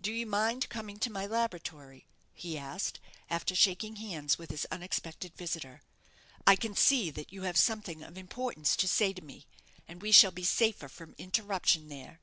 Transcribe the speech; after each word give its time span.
"Do 0.00 0.10
you 0.10 0.24
mind 0.24 0.70
coming 0.70 0.98
to 1.00 1.12
my 1.12 1.26
laboratory?" 1.26 2.06
he 2.32 2.56
asked, 2.56 3.00
after 3.28 3.54
shaking 3.54 3.96
hands 3.96 4.38
with 4.38 4.50
his 4.50 4.66
unexpected 4.70 5.36
visitor. 5.36 5.82
"I 6.46 6.56
can 6.56 6.74
see 6.74 7.10
that 7.10 7.34
you 7.34 7.42
have 7.42 7.58
something 7.58 8.02
of 8.02 8.16
importance 8.16 8.74
to 8.76 8.88
say 8.88 9.12
to 9.12 9.20
me, 9.20 9.46
and 9.86 10.00
we 10.00 10.10
shall 10.10 10.30
be 10.32 10.44
safer 10.44 10.88
from 10.88 11.14
interruption 11.18 11.88
there." 11.90 12.22